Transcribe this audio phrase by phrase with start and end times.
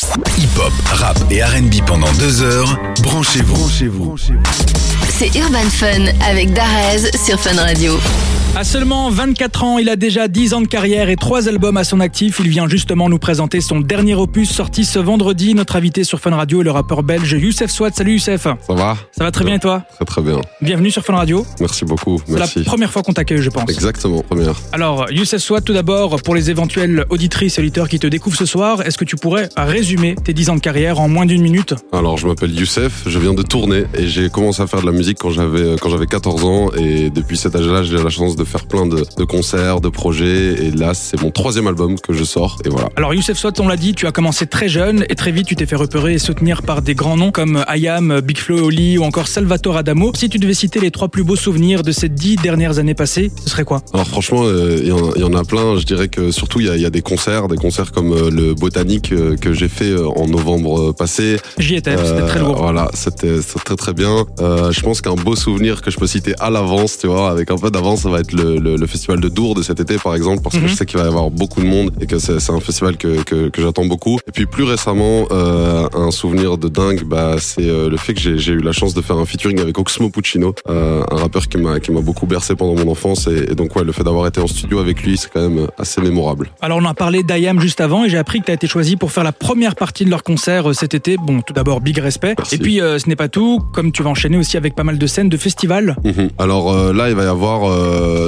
[0.00, 2.78] Hip-hop, rap et RB pendant deux heures.
[3.02, 3.56] Branchez-vous.
[3.56, 4.14] Branchez-vous.
[5.08, 7.98] C'est Urban Fun avec Darez sur Fun Radio.
[8.58, 11.84] À seulement 24 ans, il a déjà 10 ans de carrière et 3 albums à
[11.84, 12.40] son actif.
[12.40, 15.54] Il vient justement nous présenter son dernier opus sorti ce vendredi.
[15.54, 17.92] Notre invité sur Fun Radio est le rappeur belge Youssef Swat.
[17.92, 18.42] Salut Youssef.
[18.42, 20.40] Ça va Ça va très bien et toi Très très bien.
[20.60, 21.46] Bienvenue sur Fun Radio.
[21.60, 22.20] Merci beaucoup.
[22.26, 23.70] C'est la première fois qu'on t'accueille, je pense.
[23.70, 24.56] Exactement, première.
[24.72, 28.46] Alors, Youssef Swat, tout d'abord, pour les éventuelles auditrices et auditeurs qui te découvrent ce
[28.46, 31.74] soir, est-ce que tu pourrais résumer tes 10 ans de carrière en moins d'une minute?
[31.92, 34.92] Alors, je m'appelle Youssef, je viens de tourner et j'ai commencé à faire de la
[34.92, 38.47] musique quand j'avais quand j'avais 14 ans et depuis cet âge-là, j'ai la chance de
[38.48, 42.24] faire plein de, de concerts, de projets et là, c'est mon troisième album que je
[42.24, 42.88] sors et voilà.
[42.96, 45.56] Alors Youssef Swat, on l'a dit, tu as commencé très jeune et très vite tu
[45.56, 49.04] t'es fait repérer et soutenir par des grands noms comme Ayam, Big Flo Oli ou
[49.04, 50.12] encore Salvatore Adamo.
[50.14, 53.30] Si tu devais citer les trois plus beaux souvenirs de ces dix dernières années passées,
[53.44, 53.82] ce serait quoi?
[53.94, 55.76] Alors franchement, euh, il y, en- il y en a plein.
[55.78, 58.12] Je dirais que surtout il y a, il y a des concerts, des concerts comme
[58.12, 61.36] euh, le Botanique euh, que j'ai fait en novembre passé.
[61.58, 62.56] J'y étais, c'était très lourd.
[62.56, 64.24] Voilà, c'était très très bien.
[64.38, 67.56] Je pense qu'un beau souvenir que je peux citer à l'avance, tu vois, avec un
[67.56, 70.14] peu d'avance, ça va être le, le, le festival de Dour de cet été, par
[70.14, 70.68] exemple, parce que Mhm.
[70.68, 73.22] je sais qu'il va y avoir beaucoup de monde et que c'est un festival que,
[73.22, 74.18] que, que j'attends beaucoup.
[74.26, 78.20] Et puis plus récemment, euh, un souvenir de dingue, bah, c'est euh, le fait que
[78.20, 81.58] j'ai eu la chance de faire un featuring avec Oxmo Puccino, euh, un rappeur qui
[81.58, 83.26] m'a qui m'a beaucoup bercé pendant mon enfance.
[83.28, 85.68] Et, et donc ouais, le fait d'avoir été en studio avec lui, c'est quand même
[85.78, 86.50] assez mémorable.
[86.60, 88.96] Alors on a parlé d'Ayam juste avant et j'ai appris que tu as été choisi
[88.96, 91.16] pour faire la première partie de leur concert cet été.
[91.16, 92.34] Bon, tout d'abord, big respect.
[92.38, 92.54] Merci.
[92.56, 94.98] Et puis euh, ce n'est pas tout, comme tu vas enchaîner aussi avec pas mal
[94.98, 95.96] de scènes de festivals.
[96.04, 96.30] Mhm.
[96.38, 97.60] Alors là, il va y avoir,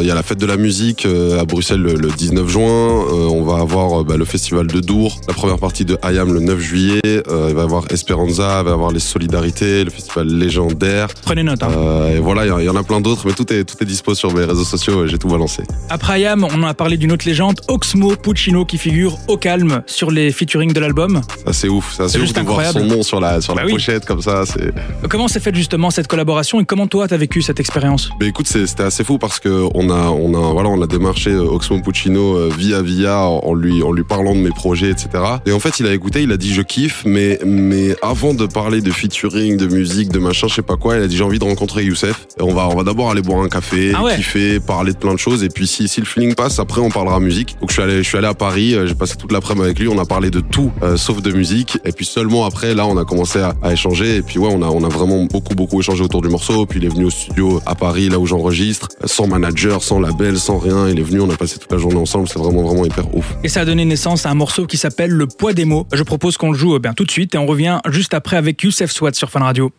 [0.03, 2.63] il y a la fête de la musique euh, à Bruxelles le, le 19 juin.
[2.63, 6.33] Euh, on va avoir euh, bah, le festival de Dour, la première partie de Hayam
[6.33, 7.01] le 9 juillet.
[7.05, 11.09] Euh, il va y avoir Esperanza, il va y avoir les Solidarités, le festival légendaire.
[11.23, 11.63] Prenez note.
[11.63, 11.69] hein.
[11.77, 13.65] Euh, et voilà, il y en- il y, en a plein d'autres, mais tout est
[13.65, 15.05] tout est dispo sur mes réseaux sociaux.
[15.05, 15.63] et J'ai tout balancé.
[15.89, 20.11] Après Ayam, on a parlé d'une autre légende, Oxmo Puccino, qui figure au calme sur
[20.11, 21.21] les featuring de l'album.
[21.39, 22.91] C'est assez ouf, c'est C'est ouf juste de voir incroyable.
[22.91, 23.73] son nom sur la sur la Bah oui.
[23.75, 24.45] pochette comme ça.
[24.47, 24.73] C'est
[25.09, 28.11] Comment s'est faite justement cette collaboration et comment toi t'as vécu cette expérience?
[28.21, 29.49] Mais écoute, c'est- c'était assez fou parce que
[29.81, 33.55] on a, on a, voilà, on a démarché euh, Oxmo Puccino euh, via via en
[33.55, 35.09] lui, en lui parlant de mes projets, etc.
[35.47, 38.47] Et en fait, il a écouté, il a dit je kiffe, mais, mais avant de
[38.47, 41.25] parler de featuring, de musique, de machin, je sais pas quoi, il a dit j'ai
[41.25, 42.27] envie de rencontrer Youssef.
[42.39, 44.17] Et on va, on va d'abord aller boire un café, Ah ouais.
[44.17, 46.91] kiffer, parler de plein de choses, et puis si, si le feeling passe, après on
[46.91, 47.57] parlera musique.
[47.61, 49.79] Donc je suis allé, je suis allé à Paris, euh, j'ai passé toute l'après-midi avec
[49.79, 52.87] lui, on a parlé de tout euh, sauf de musique, et puis seulement après, là,
[52.87, 55.55] on a commencé à, à échanger, et puis ouais, on a, on a vraiment beaucoup,
[55.55, 56.67] beaucoup échangé autour du morceau.
[56.67, 60.39] Puis il est venu au studio à Paris, là où j'enregistre, sans manager, sans label,
[60.39, 60.89] sans rien.
[60.89, 62.29] Il est venu, on a passé toute la journée ensemble.
[62.29, 63.25] C'est vraiment, vraiment hyper ouf.
[63.45, 65.87] Et ça a donné naissance à un morceau qui s'appelle Le poids des mots.
[65.93, 68.37] Je propose qu'on le joue euh, bien tout de suite et on revient juste après
[68.37, 69.71] avec Youssef Swat sur Fun Radio.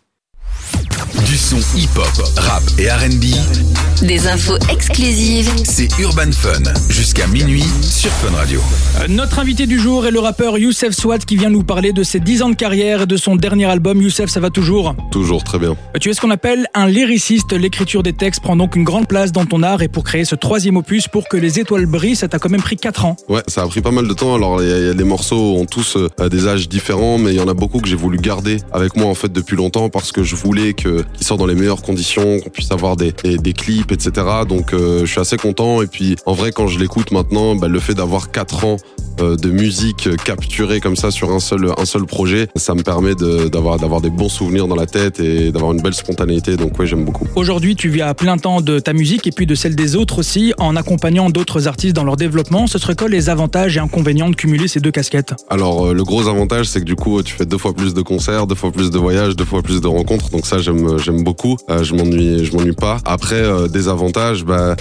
[1.25, 2.07] Du son hip-hop,
[2.37, 3.90] rap et RB.
[4.01, 6.63] Des infos exclusives C'est Urban Fun.
[6.89, 8.59] Jusqu'à minuit sur Fun Radio.
[8.99, 12.01] Euh, Notre invité du jour est le rappeur Youssef Swat qui vient nous parler de
[12.03, 14.01] ses 10 ans de carrière et de son dernier album.
[14.01, 14.95] Youssef, ça va toujours?
[15.11, 15.71] Toujours très bien.
[15.71, 17.53] Euh, Tu es ce qu'on appelle un lyriciste.
[17.53, 20.35] L'écriture des textes prend donc une grande place dans ton art et pour créer ce
[20.35, 23.15] troisième opus, pour que les étoiles brillent, ça t'a quand même pris 4 ans.
[23.29, 24.33] Ouais, ça a pris pas mal de temps.
[24.35, 27.17] Alors, il y, a- il y a des morceaux ont tous euh, des âges différents,
[27.19, 29.55] mais il y en a beaucoup que j'ai voulu garder avec moi en fait depuis
[29.55, 32.95] longtemps parce que je voulais que qu'ils sortent dans les meilleures conditions, qu'on puisse avoir
[32.95, 34.25] des, des, des clips, etc.
[34.47, 35.81] Donc, euh, je suis assez content.
[35.81, 38.77] Et puis, en vrai, quand je l'écoute maintenant, bah, le fait d'avoir quatre ans
[39.19, 42.81] euh, de musique euh, capturée comme ça sur un seul un seul projet, ça me
[42.81, 46.55] permet de- d'avoir d'avoir des bons souvenirs dans la tête et d'avoir une belle spontanéité.
[46.57, 47.27] Donc, ouais, j'aime beaucoup.
[47.35, 50.19] Aujourd'hui, tu vis à plein temps de ta musique et puis de celle des autres
[50.19, 52.67] aussi, en accompagnant d'autres artistes dans leur développement.
[52.67, 55.33] Ce serait quoi les avantages et inconvénients de cumuler ces deux casquettes?
[55.49, 58.47] Alors le gros avantage c'est que du coup tu fais deux fois plus de concerts,
[58.47, 60.29] deux fois plus de voyages, deux fois plus de rencontres.
[60.29, 61.57] Donc ça j'aime beaucoup.
[61.69, 62.97] Je m'ennuie je m'ennuie pas.
[63.05, 64.75] Après des avantages bah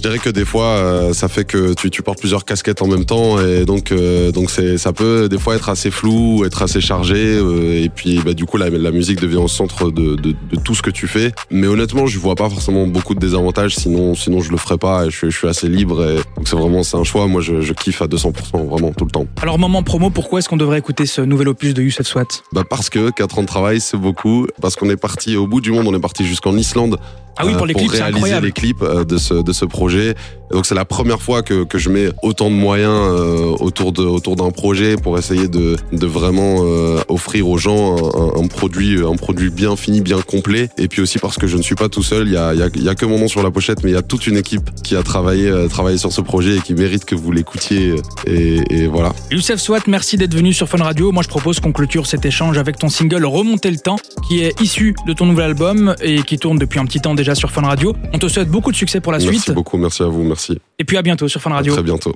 [0.00, 2.86] je dirais que des fois euh, ça fait que tu, tu portes plusieurs casquettes en
[2.86, 6.62] même temps et donc euh, donc c'est ça peut des fois être assez flou, être
[6.62, 10.16] assez chargé euh, et puis bah, du coup la, la musique devient au centre de,
[10.16, 11.32] de, de tout ce que tu fais.
[11.50, 15.04] Mais honnêtement je vois pas forcément beaucoup de désavantages sinon sinon je le ferais pas.
[15.04, 17.26] Et je, je suis assez libre et donc c'est vraiment c'est un choix.
[17.26, 18.32] Moi je, je kiffe à 200%
[18.70, 19.26] vraiment tout le temps.
[19.42, 22.62] Alors, moment promo, pourquoi est-ce qu'on devrait écouter ce nouvel opus de Youssef Swat Bah
[22.68, 25.72] parce que 4 ans de travail c'est beaucoup, parce qu'on est parti au bout du
[25.72, 26.98] monde, on est parti jusqu'en Islande
[27.36, 28.46] Ah oui, euh, pour les clips, c'est réaliser incroyable.
[28.46, 29.89] les clips euh, de ce de ce projet.
[29.98, 33.92] Et donc c'est la première fois que, que je mets autant de moyens euh, autour
[33.92, 38.98] de autour d'un projet pour essayer de de vraiment euh, offrir aux gens un, produit
[39.00, 40.68] un produit bien fini, bien complet.
[40.76, 42.58] Et puis aussi parce que je ne suis pas tout seul, il y a il
[42.58, 44.02] y a, il y a que mon nom sur la pochette, mais il y a
[44.02, 47.14] toute une équipe qui a travaillé euh, travaillé sur ce projet et qui mérite que
[47.14, 47.94] vous l'écoutiez.
[48.26, 49.12] Et, et voilà.
[49.30, 51.12] Youssef Swat, merci d'être venu sur Fun Radio.
[51.12, 53.96] Moi, je propose qu'on clôture cet échange avec ton single Remonter le temps,
[54.26, 57.34] qui est issu de ton nouvel album et qui tourne depuis un petit temps déjà
[57.34, 57.94] sur Fun Radio.
[58.12, 59.54] On te souhaite beaucoup de succès pour la Merci suite.
[59.54, 60.58] beaucoup, merci à vous, merci.
[60.78, 61.72] Et puis à bientôt sur Fun À Radio.
[61.72, 62.14] très bientôt.